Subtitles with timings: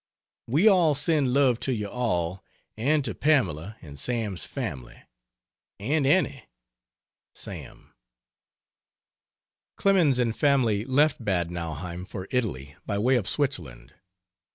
[0.47, 2.43] We all send love to you all
[2.75, 4.99] and to Pamela and Sam's family,
[5.79, 6.45] and Annie.
[7.35, 7.93] SAM
[9.75, 13.93] Clemens and family left Bad Nauheim for Italy by way of Switzerland.